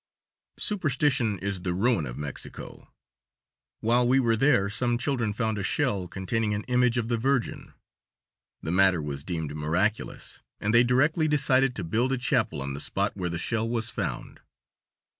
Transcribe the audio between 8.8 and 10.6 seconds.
was deemed miraculous,